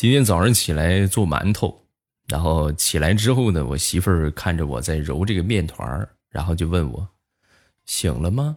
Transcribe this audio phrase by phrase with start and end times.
[0.00, 1.86] 今天早上起来做馒头，
[2.26, 7.06] 然后起来之后呢，我媳妇儿看着我在揉这个面团儿，然后就问我
[7.84, 8.56] ：“醒了吗？”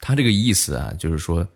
[0.00, 1.48] 他这个意思啊，就是说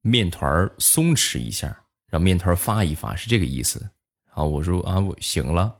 [0.00, 1.76] 面团儿松弛一下，
[2.06, 3.80] 让面团儿发一发，是这个意思。
[4.28, 5.76] 然后我说：“啊，我醒了。”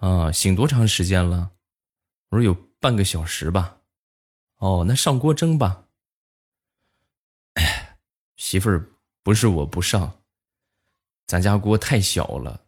[0.00, 1.50] 啊，醒多长时间了？
[2.30, 3.76] 我说有半个小时吧。
[4.56, 5.84] 哦，那上锅蒸吧。
[7.52, 7.98] 哎，
[8.36, 8.88] 媳妇儿，
[9.22, 10.19] 不是我不上。
[11.30, 12.60] 咱家锅太小了，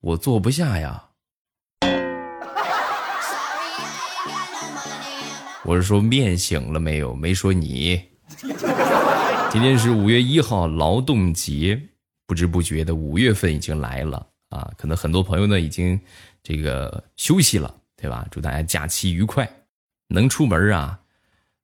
[0.00, 1.04] 我坐不下呀。
[5.64, 8.02] 我是说面醒了没有，没说你。
[9.50, 11.78] 今天是五月一号，劳动节，
[12.26, 14.72] 不知不觉的五月份已经来了啊！
[14.78, 16.00] 可能很多朋友呢已经
[16.42, 18.26] 这个休息了，对吧？
[18.30, 19.46] 祝大家假期愉快，
[20.06, 20.98] 能出门啊。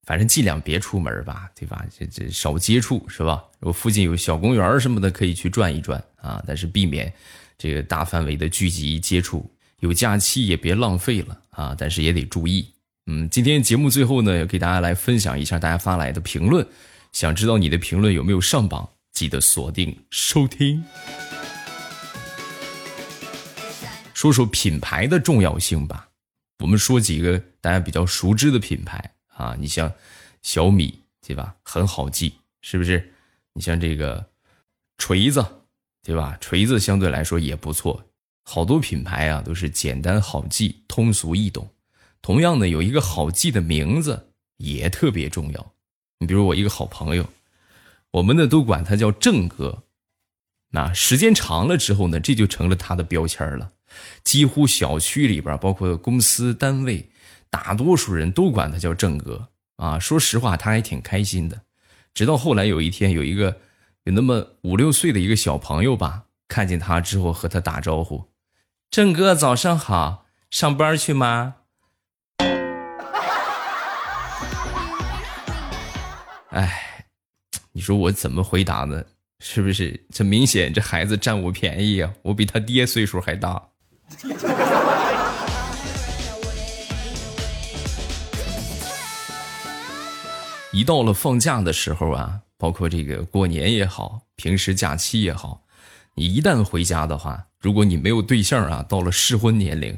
[0.02, 1.82] 反正尽量别出门吧，对吧？
[1.98, 3.42] 这这少接触是吧？
[3.64, 6.45] 如果附近有小公园什么的，可以去转一转啊。
[6.46, 7.10] 但是避免
[7.56, 9.50] 这个大范围的聚集接触。
[9.80, 11.75] 有假期也别浪费了啊！
[11.77, 12.70] 但是也得注意。
[13.06, 16.66] 嗯，今天节目最后呢，要给大家来分享一下大家发来的评论。
[17.12, 18.86] 想知道你的评论有没有上榜？
[19.12, 20.84] 记得锁定收听。
[24.12, 26.10] 说说品牌的重要性吧。
[26.58, 29.12] 我们说几个大家比较熟知的品牌。
[29.28, 29.91] 啊，你像
[30.42, 31.55] 小米对吧？
[31.62, 33.12] 很好记，是不是？
[33.55, 34.24] 你像这个
[34.98, 35.44] 锤子，
[36.02, 36.36] 对吧？
[36.41, 38.05] 锤子相对来说也不错。
[38.44, 41.69] 好多品牌啊，都是简单好记、通俗易懂。
[42.20, 45.72] 同样的，有一个好记的名字也特别重要。
[46.19, 47.27] 你比如我一个好朋友，
[48.10, 49.84] 我们呢都管他叫郑哥。
[50.70, 53.72] 那时间长了之后呢，这就成了他的标签了。
[54.25, 57.10] 几乎小区里边，包括公司单位。
[57.50, 61.62] 大多数人都管他叫郑哥啊，说实话，他还挺开心的。
[62.14, 63.56] 直到后来有一天，有一个
[64.04, 68.30] 有那么五六岁的一个小朋友吧，看见他之后和他打招呼
[68.88, 71.56] ：“郑哥，早上好，上班去吗？”
[76.50, 77.06] 哎，
[77.72, 79.04] 你说我怎么回答呢？
[79.41, 80.06] 是不是？
[80.10, 82.14] 这明显这孩子占我便宜啊！
[82.22, 83.70] 我比他爹岁数还大。
[90.74, 95.62] 一到了放假的时候啊，包括这个过年也好，平时假期也好，
[96.16, 99.96] 你一旦回家的话，如果你没有对象啊，到了适婚年龄，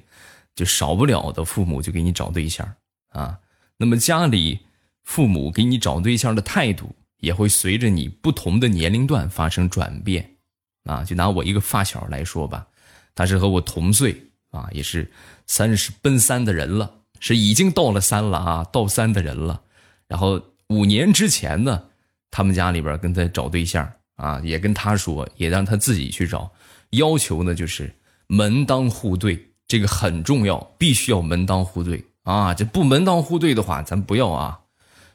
[0.54, 2.70] 就少不了的父母就给你找对象
[3.08, 3.38] 啊。
[3.78, 4.58] 那么家里
[5.02, 10.36] 父母给你找对象的态度，也会随着你不同的年龄段发生转变
[10.84, 11.02] 啊。
[11.02, 12.66] 就拿我一个发小来说吧，
[13.14, 14.14] 他是和我同岁
[14.50, 15.10] 啊，也是
[15.46, 19.62] 三十奔三的人了，是已经到了三了啊，到三的人了，
[20.06, 20.38] 然后。
[20.68, 21.84] 五年之前呢，
[22.30, 26.52] 他们家里边跟他找对象啊，也跟他说，也让他自己去找，
[26.90, 27.94] 要求呢就是
[28.26, 32.52] 门当户对，这个很重要，必须要门当户对啊！
[32.52, 34.60] 这不门当户对的话，咱不要啊。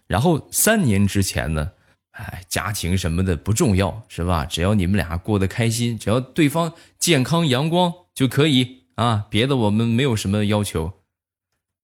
[0.08, 1.72] 然后三年之前呢，
[2.12, 4.46] 哎，家庭什么的不重要是吧？
[4.46, 10.94] 只要你们俩过得开心，只要对方健康阳光就可以啊，别的我们没有什么要求。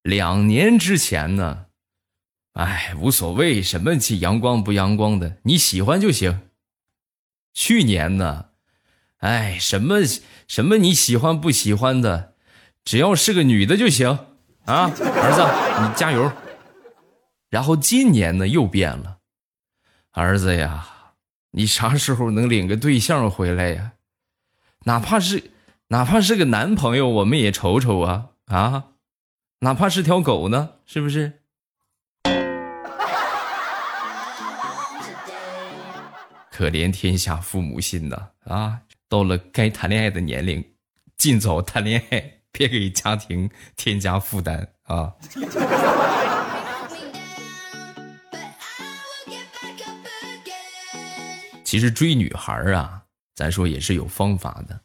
[0.03, 1.66] 两年之前呢。
[2.57, 6.41] 哎，无所谓，什么阳光不阳光的，你喜欢就行。
[7.53, 8.47] 去年呢，
[9.17, 9.97] 哎，什么
[10.47, 12.33] 什么你喜欢不喜欢的，
[12.83, 14.09] 只要是个女的就行
[14.65, 16.31] 啊，儿子，你加油。
[17.51, 19.19] 然后今年呢又变了，
[20.13, 21.13] 儿子呀，
[21.51, 23.93] 你啥时候能领个对象回来呀？
[24.85, 25.51] 哪怕是
[25.89, 28.85] 哪怕是个男朋友，我们也瞅瞅啊啊，
[29.59, 31.43] 哪怕是条狗呢，是不是？
[36.57, 38.29] 可怜天下父母心呐！
[38.45, 40.65] 啊，到了该谈恋爱的年龄，
[41.15, 45.13] 尽早谈恋爱，别给家庭添加负担啊！
[51.63, 53.03] 其实追女孩啊，
[53.35, 54.81] 咱说也是有方法的。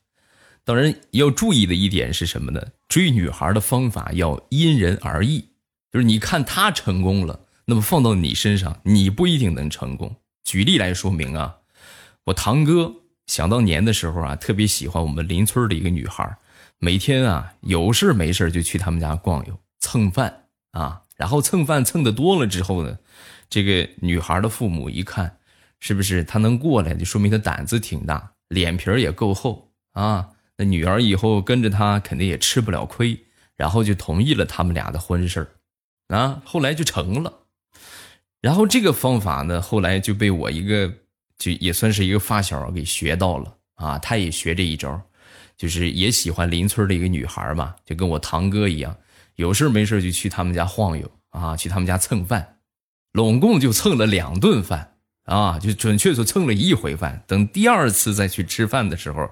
[0.65, 2.63] 当然要注意的一点是什么呢？
[2.87, 5.49] 追女孩的方法要因人而异。
[5.91, 10.15] 就是你看她成功了，那么放到你身上，你不一定能成功。
[10.45, 11.61] 举例来说明啊。
[12.25, 12.95] 我堂哥
[13.27, 16.37] 想当年的时候啊，特别喜欢我们邻村的一个女孩，
[16.79, 22.97] 每天啊有事没事就去他们家逛悠蹭饭啊，然后蹭饭蹭的多了之后呢，
[23.51, 25.39] 这个女孩的父母一看，
[25.81, 33.19] 是不是他能过来，就说明他胆子挺大，脸皮也够厚啊，那女儿以后跟着他肯定也吃不了亏，
[33.57, 35.49] 然后就同意了他们俩的婚事
[36.07, 37.33] 啊，后来就成了，
[38.41, 40.93] 然后这个方法呢，后来就被我一个。
[41.43, 45.03] 就也算是一个发小给学到了啊，他也学这一招，
[45.57, 48.97] 就是也喜欢邻村的一个女孩嘛，就跟我堂哥一样，
[49.35, 52.59] 有事没事就去他们家晃悠啊，去他们家蹭饭，
[53.11, 54.95] 拢共就蹭了两顿饭
[55.25, 57.25] 啊，就准确说蹭了一回饭。
[57.27, 59.29] 等第二次再去吃饭的时候，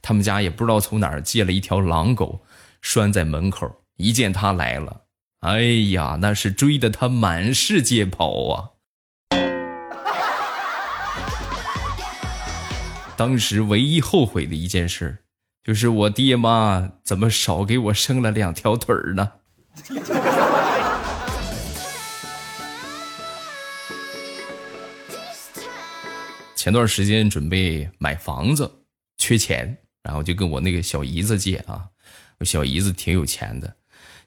[0.00, 2.42] 他们家也不知道从哪儿借了一条狼狗，
[2.80, 5.02] 拴在门口，一见他来了，
[5.40, 5.60] 哎
[5.90, 8.79] 呀，那是追得他满世界跑啊！
[13.20, 15.18] 当时唯一后悔的一件事，
[15.62, 19.32] 就是我爹妈怎么少给我生了两条腿儿呢？
[26.56, 28.72] 前段时间准备买房子，
[29.18, 31.90] 缺钱，然后就跟我那个小姨子借啊。
[32.38, 33.76] 我小姨子挺有钱的，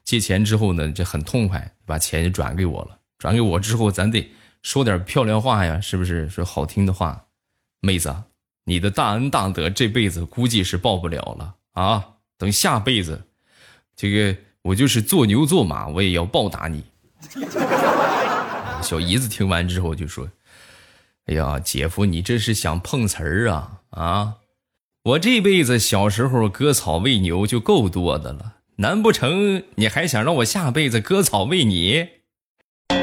[0.04, 3.00] 借钱之后呢，这很痛快，把钱就转给我了。
[3.18, 4.30] 转给我之后，咱得
[4.62, 6.28] 说点漂亮话呀，是不是？
[6.28, 7.26] 说好听的话，
[7.80, 8.14] 妹子。
[8.64, 12.04] 你的大恩大德这辈子估计是报不了了啊！
[12.38, 13.26] 等下辈子，
[13.94, 16.84] 这个我就是做牛做马，我也要报答你。
[18.82, 20.28] 小姨子听完之后就说
[21.26, 23.80] ：“哎呀，姐夫，你这是想碰瓷儿啊？
[23.90, 24.34] 啊！
[25.04, 32.08] 我这辈子小时候割草喂牛就够多的了，难不成你还想让我下辈子割草喂你？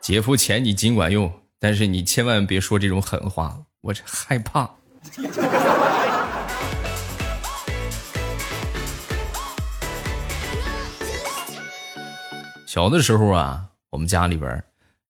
[0.00, 4.70] 姐夫钱你尽管用。”但是你千万别说这种狠话，我这害怕。
[12.64, 14.62] 小的时候啊，我们家里边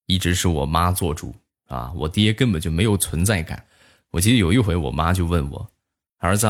[0.06, 1.34] 一直是我妈做主
[1.66, 3.66] 啊，我爹根本就没有存在感。
[4.12, 5.70] 我记得有一回，我妈就问我
[6.16, 6.46] ：“儿子，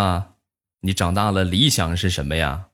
[0.82, 2.66] 你长大了理想是什么呀？”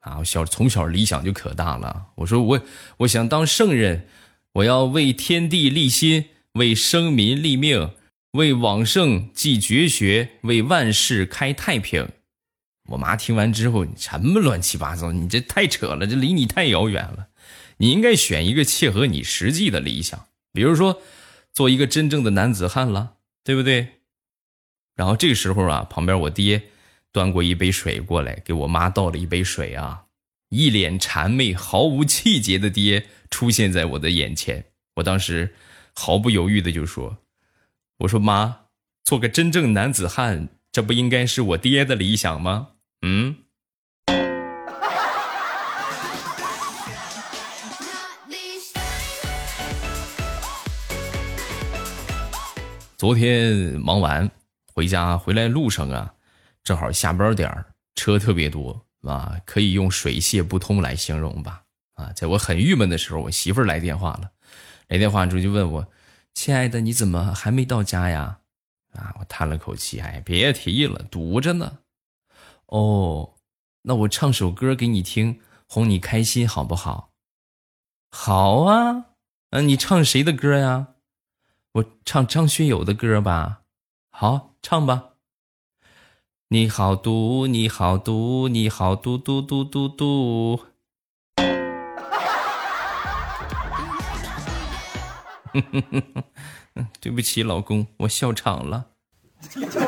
[0.00, 2.06] 啊，我小从小理想就可大了。
[2.14, 2.60] 我说我
[2.96, 4.08] 我想当圣人，
[4.52, 6.30] 我要为天地立心。
[6.54, 7.92] 为生民立命，
[8.32, 12.06] 为往圣继绝学，为万世开太平。
[12.88, 15.12] 我妈听完之后，你什么乱七八糟？
[15.12, 17.28] 你这太扯了，这离你太遥远了。
[17.78, 21.00] 你应该选一个切合你实际的理想，比如说，
[21.54, 23.88] 做一个真正的男子汉了，对不对？
[24.94, 26.64] 然后这个时候啊，旁边我爹
[27.12, 30.04] 端过一杯水过来，给我妈倒了一杯水啊，
[30.50, 34.66] 一脸谄媚、毫无气节的爹出现在我的眼前，
[34.96, 35.54] 我当时。
[35.94, 37.18] 毫不犹豫的就说
[37.98, 38.60] ：“我说妈，
[39.04, 42.68] 做个真正男子汉，这不应该是我爹的理想吗？
[43.02, 43.36] 嗯。”
[52.96, 54.30] 昨天忙完
[54.72, 56.14] 回家，回来路上啊，
[56.62, 57.66] 正好下班点儿，
[57.96, 61.64] 车特别多啊，可以用水泄不通来形容吧？
[61.94, 64.30] 啊，在我很郁闷的时候，我媳妇儿来电话了。
[64.92, 65.88] 来电话出去问我
[66.34, 68.40] ：“亲爱的，你怎么还没到家呀？”
[68.92, 71.78] 啊，我叹了口气：“哎，别提了，堵着呢。”
[72.68, 73.32] 哦，
[73.84, 77.10] 那我唱首歌给你听，哄你开心，好不好？
[78.10, 79.06] 好啊，
[79.52, 80.88] 嗯，你唱谁的歌呀？
[81.72, 83.62] 我唱张学友的歌吧。
[84.10, 85.14] 好，唱吧。
[86.48, 90.66] 你好毒，你好毒，你好毒毒毒毒毒。
[95.54, 96.02] 嗯哼哼
[96.74, 98.86] 哼对不起，老公，我笑场了。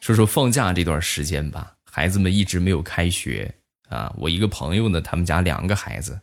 [0.00, 3.54] 说说放假这段时间吧，孩子们一直没有开学
[3.90, 4.10] 啊。
[4.16, 6.18] 我一个朋友呢，他们家两个孩子，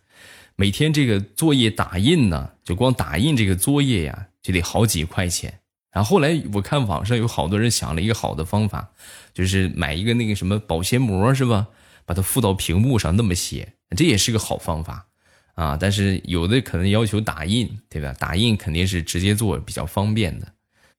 [0.55, 5.60] 每天这个作业打印呢，就光打印这个作业呀，就得好几块钱。
[5.91, 8.89] 然后后来我看网上有好多人想了一个好的方法，
[9.36, 11.67] 就是买一个那个什么保鲜膜，是吧？
[12.05, 15.07] 把它附到屏幕上那么写，这也是个好方法，
[15.55, 15.77] 啊！
[15.79, 18.13] 但是有的可能要求打印，对吧？
[18.19, 20.47] 打印肯定是直接做比较方便的。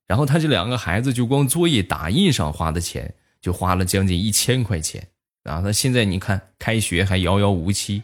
[0.06, 5.08] 然后他这两个孩子就光作业打印上花的钱就花了将近一千块钱
[5.44, 5.60] 啊！
[5.64, 8.02] 那现在你看开学还遥遥无期，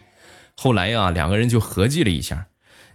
[0.56, 2.46] 后来呀，两个人就合计了一下，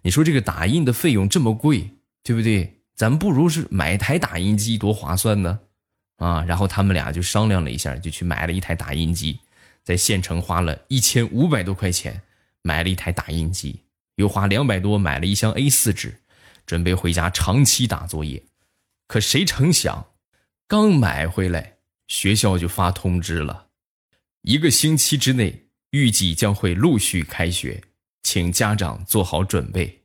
[0.01, 1.89] 你说这个打印的费用这么贵，
[2.23, 2.73] 对不对？
[2.95, 5.59] 咱不如是买台打印机多划算呢，
[6.17, 6.43] 啊！
[6.47, 9.39] 然后他们俩就商量了一下，就去买了一台打印机。
[9.87, 12.23] 在县城花了一千五百多块钱
[12.61, 16.19] 买了一台打印机，又花两百多买了一箱 A4 纸，
[16.65, 18.43] 准备回家长期打作业。
[19.07, 20.07] 可谁成想，
[20.67, 21.77] 刚买回来，
[22.09, 23.67] 学校就发通知了，
[24.41, 27.81] 一个星期之内预计将会陆续开学，
[28.23, 30.01] 请家长做好准备。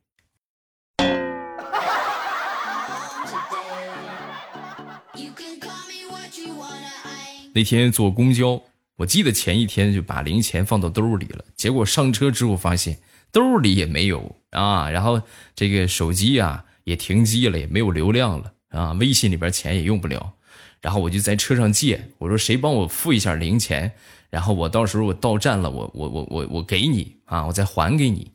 [7.53, 8.63] 那天坐公交。
[9.03, 12.99] 我记得前一天就把零钱放到兜里了，结果上车之后发现
[13.33, 15.21] 兜里也没有啊，然后
[15.57, 20.35] 这个手机啊也停机了，也没有流量了啊，微信里边钱也用不了。
[20.81, 23.93] 然后我就在车上借，我说谁帮我付一下零钱，
[24.31, 28.31] 然后我到时候我到站了，我我我我我给你啊，我再还给你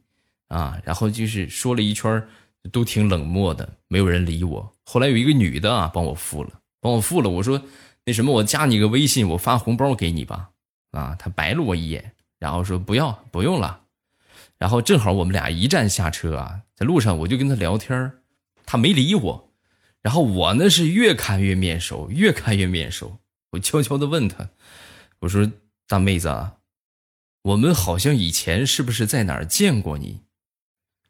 [0.49, 0.77] 啊。
[0.83, 2.21] 然后就是说了一圈，
[2.73, 4.73] 都挺冷漠的，没有人理我。
[4.83, 7.29] 后来有一个女的啊，帮我付了，帮我付了。
[7.29, 7.61] 我说
[8.03, 10.49] 那什么，我加你个微信，我发红包给你吧。
[10.97, 13.83] 啊，他白了我一眼，然后说不要不用了。
[14.57, 18.13] 然后正好我们俩一站下车啊，在路上我就跟他聊天，
[18.65, 19.53] 他没理我。
[20.01, 23.19] 然后我呢是越看越面熟，越看越面熟。
[23.51, 24.49] 我悄悄的问他
[25.19, 25.51] ：“我说
[25.87, 26.57] 大妹子啊，
[27.41, 30.21] 我们好像以前是不是在哪儿见过你？”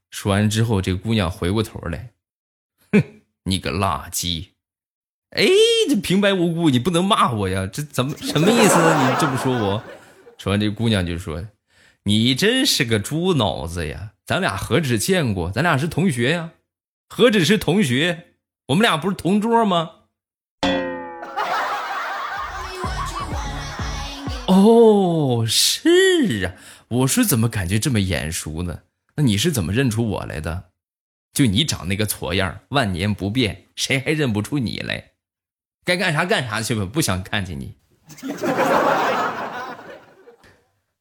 [0.09, 2.13] 说完之后，这姑娘回过头来
[2.91, 3.03] ：“哼，
[3.43, 4.47] 你个垃圾！
[5.31, 5.45] 哎，
[5.89, 9.09] 这平白无故你不能骂我呀，这怎么什么意思呢？
[9.09, 9.83] 你这么说我？”
[10.39, 11.43] 说完，这姑娘就说
[12.05, 14.13] ：“你真是个猪脑子呀！
[14.25, 16.51] 咱俩何止见过，咱俩是同学呀，
[17.09, 18.23] 何止是同学。”
[18.67, 19.91] 我们俩不是同桌吗？
[24.47, 26.53] 哦，是啊，
[26.89, 28.79] 我说怎么感觉这么眼熟呢？
[29.15, 30.65] 那你是怎么认出我来的？
[31.33, 35.11] 就你长那个矬样，万年不变，谁还认不出你来？
[35.87, 37.73] 该干啥干啥去吧，不想看见你。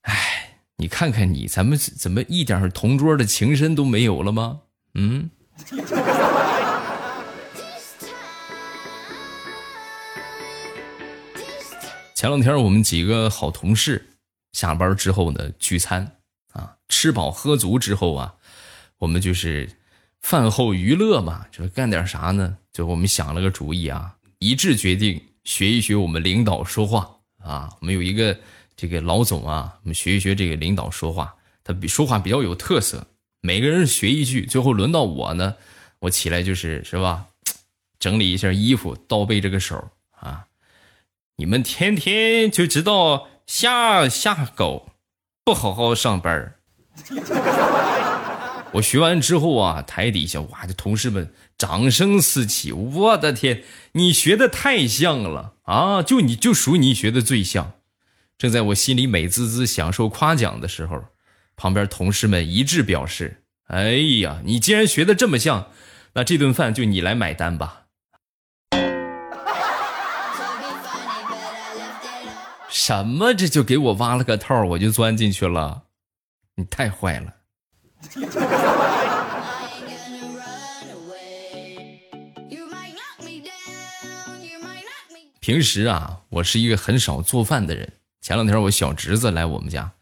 [0.03, 4.61] 哎，你看看你，咱们怎么一点同桌的情深都没有了吗？
[4.95, 5.29] 嗯。
[12.15, 14.11] 前两天我们几个好同事
[14.53, 16.19] 下班之后呢聚餐
[16.53, 18.37] 啊，吃饱喝足之后啊，
[18.99, 19.69] 我们就是
[20.21, 22.59] 饭后娱乐嘛，就是干点啥呢？
[22.73, 27.71] 就我们想了个主意啊，一致决定学一学我们领导说话啊。
[27.81, 28.39] 我们有一个
[28.77, 33.07] 这个老总啊，我们学一学这个领导说话，他比说话比较有特色。
[33.41, 35.57] 每个人学一句，最后轮到我呢，
[36.01, 37.27] 我起来就是是吧，
[38.01, 40.47] 整理一下衣服，倒背这个手啊。
[41.37, 44.91] 你们天天就知道下下狗，
[45.45, 46.55] 不好好上班
[48.73, 52.73] 我学完之后啊，台底下哇，这同事们掌声四起。
[52.73, 56.03] 我的天，你学的太像了啊！
[56.03, 57.73] 就你就属你学的最像。
[58.39, 61.05] 正在我心里美滋滋享受夸奖的时候，
[61.57, 65.71] 旁边同事们一致表示：“哎呀，你既然学的这么像，
[66.13, 67.85] 那这顿饭就你来买单吧。”
[72.69, 73.33] 什么？
[73.33, 75.85] 这就给我挖了个套，我就钻进去了。
[76.57, 77.33] 你太坏了。
[85.47, 87.93] 平时啊，我是一个很少做饭的人。
[88.21, 89.93] 前两天我小侄子来我们家，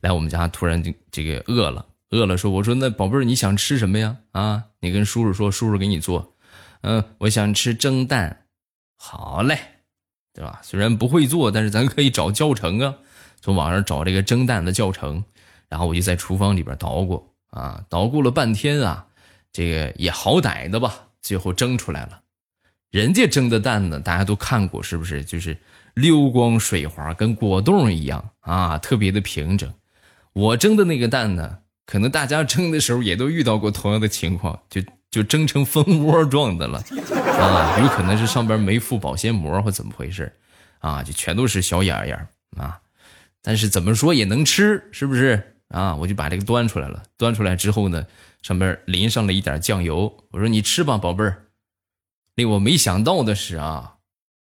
[0.00, 4.16] 来我们家突然就这个饿了，饿了说：“我说那宝贝儿，你想吃什么呀？
[4.32, 6.34] 啊，你跟叔叔说，叔叔给你做。
[6.80, 8.46] 嗯，我想吃蒸蛋。
[8.96, 9.58] 好嘞。”
[10.32, 10.62] 对吧？
[10.62, 12.94] 虽然不会做，但是咱可以找教程啊，
[13.42, 15.22] 从网上找这个蒸蛋的教程，
[15.68, 19.06] 然后我就在厨房里边捣鼓啊，捣鼓了半天啊，
[19.52, 22.22] 这个也好歹的吧，最后蒸出来了。
[22.94, 25.24] 人家蒸的蛋呢，大家都看过，是不是？
[25.24, 25.58] 就是
[25.94, 29.68] 溜光水滑，跟果冻一样啊，特别的平整。
[30.32, 34.80] 我蒸的那个蛋呢，可能大家蒸的时候也都遇到过同样的情况，就。
[35.10, 36.82] 就蒸成蜂窝状的了，
[37.38, 40.32] 啊，有可能是上边没附保鲜膜或怎么回事，
[40.80, 42.80] 啊，就全都是小眼眼啊，
[43.40, 45.94] 但是怎么说也能吃，是不是啊？
[45.94, 48.04] 我就把这个端出来了，端出来之后呢，
[48.42, 51.43] 上边淋上了一点酱油，我说你吃吧，宝贝儿。
[52.34, 53.94] 令我没想到的是啊，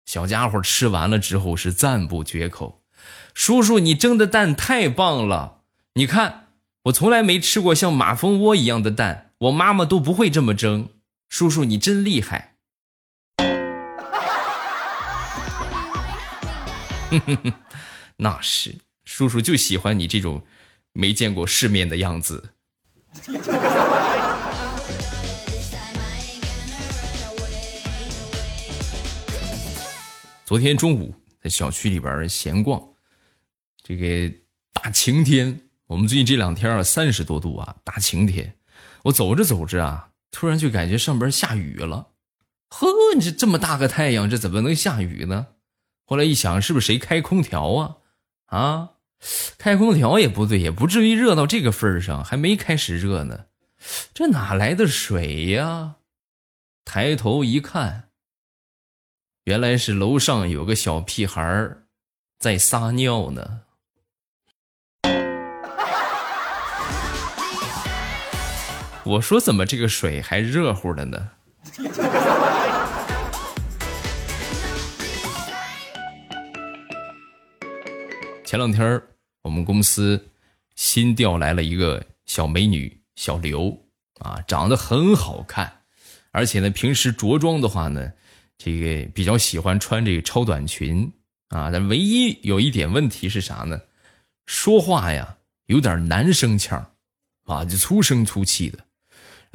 [0.05, 2.83] 小家伙吃完了之后是赞不绝口，
[3.33, 5.61] 叔叔你蒸的蛋太棒了，
[5.95, 6.47] 你看
[6.83, 9.27] 我从来没吃过像马蜂窝一样的蛋。
[9.39, 10.89] 我妈妈都不会这么蒸，
[11.29, 12.55] 叔叔你真厉害。
[17.09, 17.53] 哼哼哼
[18.17, 20.43] 那是，叔叔就喜欢你这种
[20.91, 22.49] 没见过世面的样子。
[30.49, 32.81] 昨天中午在小区里边闲逛，
[33.83, 34.35] 这个
[34.73, 38.55] 大晴天，我们最近这两天啊三十多度啊，大晴天。
[39.03, 42.13] 我走着走着啊，突然就感觉上边下雨了。
[42.69, 45.49] 呵，你这这么大个太阳，这怎么能下雨呢？
[46.03, 47.97] 后来一想，是不是谁开空调啊？
[48.47, 48.89] 啊，
[49.59, 53.45] 开空调也不对，也不至于热到这个份上，还没开始热呢。
[54.15, 55.97] 这哪来的水呀？
[56.83, 58.08] 抬头一看，
[59.49, 61.85] 原来是楼上有个小屁孩儿
[62.37, 63.61] 在撒尿呢。
[69.03, 71.31] 我说怎么这个水还热乎的呢？
[78.45, 79.01] 前两天
[79.41, 80.27] 我们公司
[80.75, 83.75] 新调来了一个小美女小刘
[84.19, 85.81] 啊，长得很好看，
[86.29, 88.13] 而且呢，平时着装的话呢，
[88.59, 91.11] 这个比较喜欢穿这个超短裙
[91.47, 91.71] 啊。
[91.71, 93.81] 但唯一有一点问题是啥呢？
[94.45, 96.91] 说话呀有点男生腔
[97.45, 98.79] 啊，就粗声粗气的。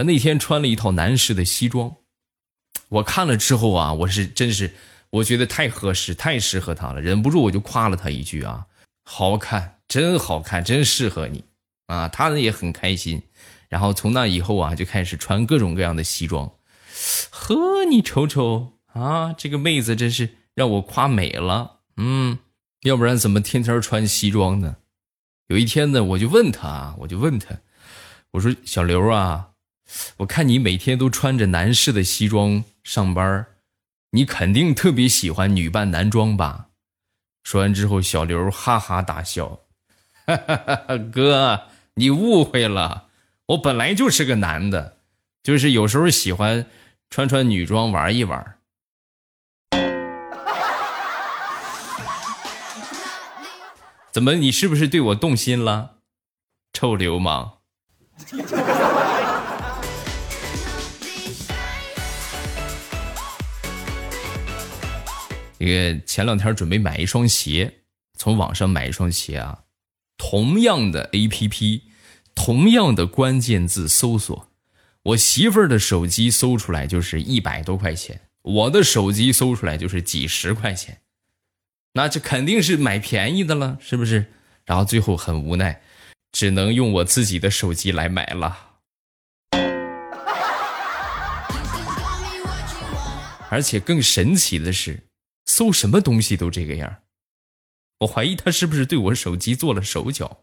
[0.04, 1.94] 那天穿了一套男士的西装，
[2.88, 4.74] 我看了之后啊，我是真是
[5.10, 8.66] 我觉得太合适，太适合他了，忍不住我就夸了他一句啊。
[9.04, 11.44] 好看，真好看，真适合你
[11.86, 12.08] 啊！
[12.08, 13.22] 他呢也很开心，
[13.68, 16.50] 然后从那以后啊，就开始穿各种各样的西装。
[17.30, 21.80] 呵，你瞅瞅啊，这个妹子真是让我夸美了。
[21.96, 22.38] 嗯，
[22.82, 24.76] 要不然怎么天天穿西装呢？
[25.48, 27.58] 有一天呢，我就问他，我就问他，
[28.32, 29.50] 我说小刘啊，
[30.18, 33.46] 我看你每天都穿着男士的西装上班，
[34.12, 36.68] 你肯定特别喜欢女扮男装吧？
[37.42, 39.60] 说完之后，小刘哈哈大笑
[40.24, 41.64] ：“哈哈哈哥，
[41.96, 43.08] 你误会了，
[43.46, 44.98] 我本来就是个男的，
[45.42, 46.66] 就是有时候喜欢
[47.10, 48.58] 穿穿女装玩一玩。”
[54.14, 55.96] 怎么，你是不是对我动心了，
[56.72, 57.54] 臭流氓？
[65.58, 67.80] 这个前两天准备买一双鞋，
[68.16, 69.62] 从网上买一双鞋啊，
[70.16, 71.82] 同样的 A P P，
[72.36, 74.48] 同样的关键字搜索，
[75.02, 81.00] 我媳妇儿的手机搜出来就是一百多块钱，我的手机搜出来就是几十块钱，
[81.96, 84.26] 那就肯定是买便宜的了，是不是？
[84.64, 85.80] 然后最后很无奈，
[86.32, 88.58] 只能用我自己的手机来买了。
[93.48, 95.04] 而且更神奇的是。
[95.46, 96.96] 搜什么东西都这个样，
[98.00, 100.40] 我怀疑他是不是对我手机做了手脚。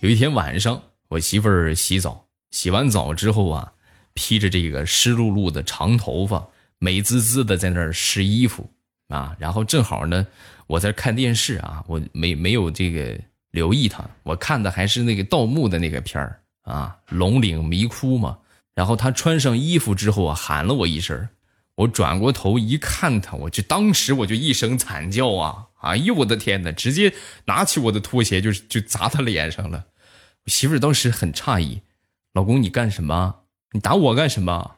[0.00, 3.74] 有一天晚上，我媳妇儿洗澡，洗完澡之后啊，
[4.14, 8.70] 披着这个湿漉漉的长头发，美滋滋的在那儿试衣服
[9.08, 9.36] 啊。
[9.38, 10.26] 然后正好呢，
[10.66, 13.18] 我在看电视啊，我没没有这个
[13.50, 16.40] 留意他，我看的还是那个盗墓的那个片儿。
[16.62, 18.38] 啊，龙岭迷窟嘛。
[18.74, 21.28] 然后他穿上衣服之后啊，喊了我一声。
[21.76, 25.66] 我转过头一看他，我就当时我就一声惨叫啊！
[25.80, 26.70] 哎呦我的天哪！
[26.70, 27.14] 直接
[27.46, 29.86] 拿起我的拖鞋就就砸他脸上了。
[30.44, 31.80] 我媳妇儿当时很诧异
[32.34, 33.36] ：“老公，你干什么？
[33.72, 34.76] 你打我干什么？”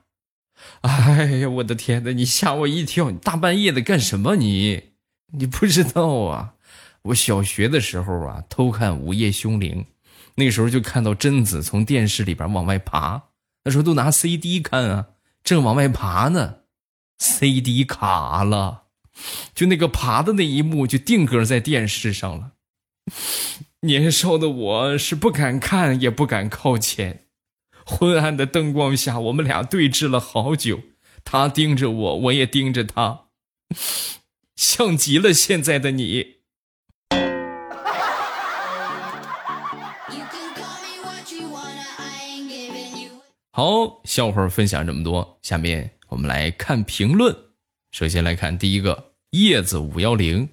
[0.83, 2.13] 哎呀，我的天哪！
[2.13, 3.11] 你吓我一跳！
[3.11, 4.37] 你大半夜的干什么？
[4.37, 4.91] 你
[5.33, 6.55] 你不知道啊？
[7.03, 9.83] 我小学的时候啊，偷看《午夜凶铃》。
[10.37, 13.23] 那时候就看到贞子从电视里边往外爬，
[13.65, 15.09] 那时候都拿 CD 看啊，
[15.43, 16.59] 正往外爬呢
[17.19, 18.85] ，CD 卡了，
[19.55, 22.53] 就那个爬的那一幕就定格在电视上了。
[23.83, 27.27] 年少的我是不敢看也不敢靠前，
[27.85, 30.81] 昏暗的灯光下，我们俩对峙了好久，
[31.25, 33.25] 他盯着我，我也盯着他，
[34.57, 36.37] 像极了现在的你。
[43.55, 47.37] 好，笑话分享这么多，下面我们来看评论。
[47.91, 50.49] 首先来看第一个叶子五幺零，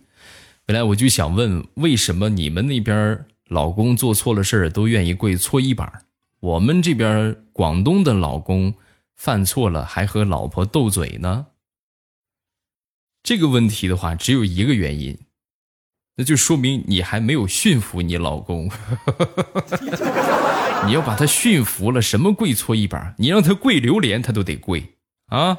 [0.66, 6.04] 本来我就想问，为什么你们那边老公做错了事儿都愿意跪搓衣板，
[6.40, 8.74] 我们这边广东的老公
[9.16, 11.48] 犯错了还和老婆斗嘴呢？
[13.22, 15.18] 这个问题的话，只有一个原因。
[16.16, 18.70] 那就说明你还没有驯服你老公，
[20.86, 24.96] 你要把他驯服了，什么跪搓衣板，你让他跪榴莲，他都得跪
[25.28, 25.58] 啊。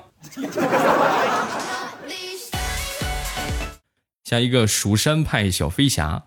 [4.25, 6.25] 下一个蜀山派小飞侠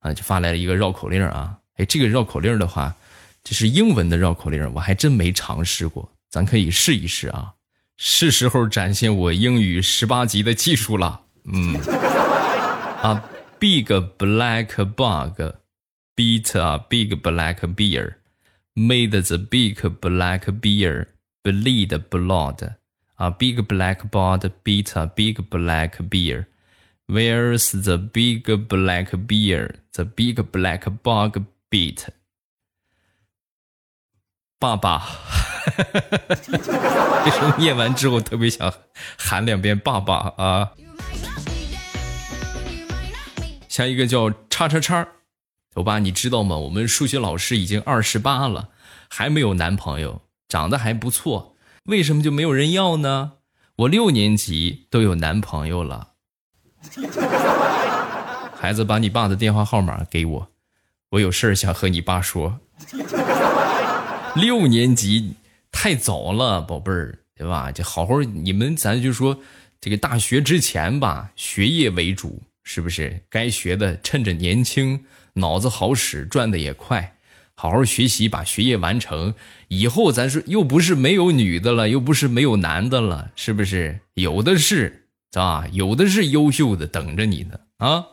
[0.00, 2.96] 啊，就发来了一个绕口令啊，哎，这个绕口令的话，
[3.43, 7.53] 这是英文的绕口令，我还真没尝试过，咱可以试一试啊，
[7.97, 11.75] 是时候展现我英语十八级的技术了，嗯，
[13.01, 13.23] 啊。
[13.59, 13.87] Big
[14.19, 15.41] black bug
[16.15, 18.17] beat a big black bear,
[18.75, 21.07] made the big black bear
[21.43, 22.75] bleed blood.
[23.15, 26.45] A big black bug beat a big black bear.
[27.07, 29.73] Where's the big black bear?
[29.93, 32.09] The big black bug beat.
[34.62, 35.02] 爸爸，
[37.24, 38.72] 为什么念完之后特别想
[39.18, 40.70] 喊两遍爸爸啊？
[43.68, 45.08] 下一个叫叉叉叉，
[45.74, 46.56] 欧巴，你知道吗？
[46.56, 48.68] 我们数学老师已经二十八了，
[49.10, 53.32] 还没有男朋友，长得还不错，为什么就没有人要呢？
[53.74, 56.10] 我六年级都有男朋友了。
[58.54, 60.48] 孩子，把你爸的电话号码给我，
[61.10, 62.60] 我有事儿想和你爸说。
[64.34, 65.34] 六年级
[65.70, 67.70] 太早了，宝贝儿，对吧？
[67.70, 69.38] 就好好你们，咱就说
[69.80, 72.42] 这个大学之前吧，学业为主。
[72.64, 77.16] 是不是该学的趁着年轻，脑子好使，赚的也快，
[77.54, 79.34] 好好学习，把学业完成。
[79.66, 85.66] 以后咱说又不是没有女的了，又不是没有男的了，是不是有的是啊？
[85.72, 88.06] 有的是优秀的等着你呢啊！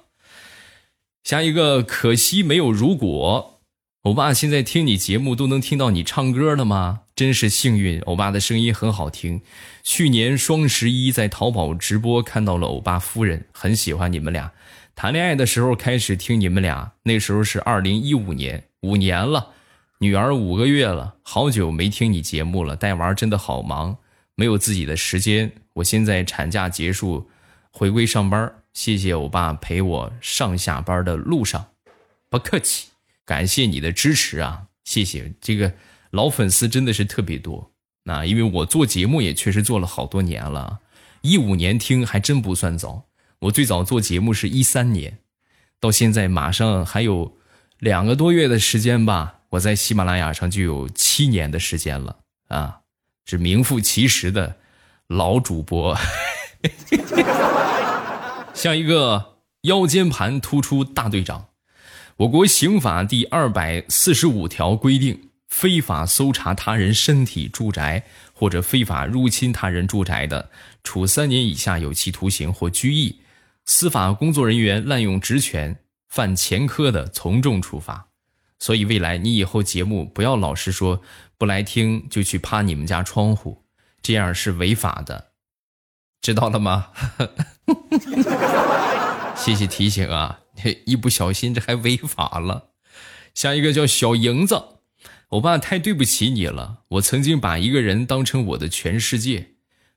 [1.24, 3.59] 下一个，可惜没有如果。
[4.04, 7.02] 欧巴现在听你节目都能听到你唱歌了吗？
[7.18, 9.42] 真是幸运，欧巴的声音很好听。
[9.84, 14.54] 去年双十一在淘宝直播看到了欧巴夫人，很喜欢你们俩。
[14.96, 19.50] 谈恋爱的时候开始听你们俩，那时候是二零一五年，五年了。
[19.98, 22.78] 女儿五个月了，好久没听你节目了。
[22.78, 23.98] 带娃真的好忙，
[24.36, 25.52] 没有自己的时间。
[25.74, 27.30] 我现在产假结束，
[27.70, 28.50] 回归上班。
[28.74, 31.66] 谢谢欧巴陪我上下班的路上，
[32.30, 32.89] 不客气。
[33.30, 35.72] 感谢你的支持啊，谢谢这个
[36.10, 37.72] 老粉丝真的是特别多。
[38.06, 40.80] 那因为我做节目也确实做了好多年了，
[41.22, 43.06] 一五年听还真不算早。
[43.42, 45.20] 我最早做节目是一三年，
[45.80, 47.38] 到现在马上还有
[47.78, 52.80] 两个多月的时间吧，我在喜马拉雅上就有七年的时间了啊，
[53.28, 54.58] 是名副其实的
[55.06, 55.96] 老主播，
[58.56, 61.49] 像一个腰间盘突出大队长。
[62.20, 68.04] 我国刑法第二百四十五条规定，非法搜查他人身体、住宅
[68.34, 70.50] 或者非法入侵他人住宅的，
[70.84, 73.22] 处三年以下有期徒刑或拘役；
[73.64, 75.80] 司法工作人员滥用职权、
[76.10, 78.08] 犯前科的，从重处罚。
[78.60, 81.02] 所以，未来你以后节目不要老是说
[81.38, 83.64] 不来听就去趴你们家窗户，
[84.02, 85.30] 这样是违法的，
[86.22, 86.88] 知道了吗？
[89.38, 90.42] 谢谢提醒啊。
[90.62, 92.70] 嘿 一不小心，这还违法了。
[93.34, 94.62] 下一个叫小莹子，
[95.30, 96.80] 欧巴太对不起你了。
[96.90, 99.52] 我曾经把一个人当成我的全世界，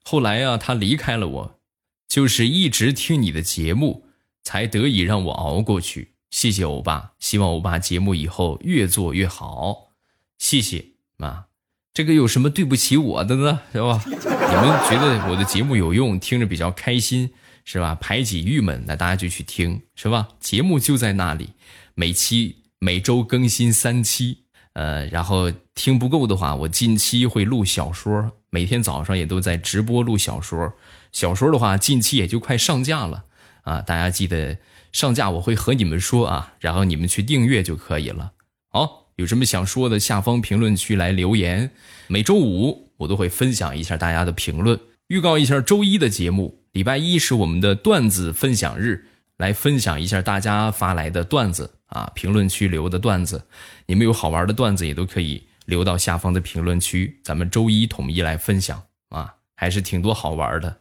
[0.05, 1.61] 后来啊，他离开了我，
[2.07, 4.07] 就是一直听你的节目，
[4.43, 6.13] 才得以让我熬过去。
[6.31, 9.93] 谢谢欧巴，希望欧巴节目以后越做越好。
[10.39, 10.87] 谢谢
[11.19, 11.47] 啊，
[11.93, 13.61] 这个有什么对不起我的呢？
[13.73, 14.03] 是吧？
[14.07, 17.33] 你们觉得我的节目有用，听着比较开心。
[17.65, 17.95] 是吧？
[17.95, 20.29] 排挤郁闷，那大家就去听，是吧？
[20.41, 21.51] 节目就在那里，
[21.95, 24.39] 每期每周更新三期，
[24.73, 30.73] 呃，然后听不够的话，我近期会录小说，每天早上也都在直播录小说。
[31.13, 33.25] 小说的话，近期也就快上架了
[33.63, 33.81] 啊！
[33.83, 34.59] 大家记得
[34.91, 38.33] 上架我会和你们说啊，然后你们去订阅就可以了。
[38.71, 41.71] 好，有什么想说的，下方评论区来留言。
[42.09, 46.62] 每周五我都会分享一下大家的评论，预告一下周一的节目。
[46.73, 49.07] 礼拜一是我们的段子分享日，
[49.37, 53.47] 来分享一下大家发来的段子啊，评论区留的段子，
[53.87, 60.81] 你们有好玩的段子也都可以留到下方的评论区，咱们周一统一来分享啊，还是挺多好玩的。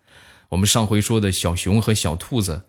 [0.50, 2.64] 我们上回说的小熊和小兔子，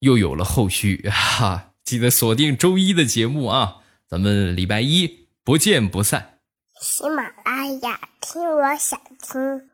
[0.00, 3.76] 又有了后续哈，记得锁定周一的节目啊，
[4.08, 6.38] 咱们礼拜一不见不散。
[6.80, 9.71] 喜马拉雅听，我想听。